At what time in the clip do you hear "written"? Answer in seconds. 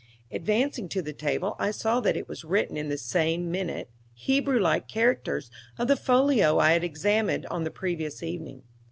2.43-2.75